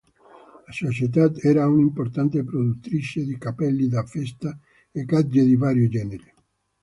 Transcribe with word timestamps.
La 0.65 0.71
società 0.71 1.31
era 1.43 1.67
un'importante 1.67 2.43
produttrice 2.43 3.23
di 3.23 3.37
cappelli 3.37 3.87
da 3.87 4.01
festa 4.01 4.57
e 4.91 5.03
gadget 5.05 5.45
di 5.45 5.55
vario 5.55 5.87
genere. 5.89 6.33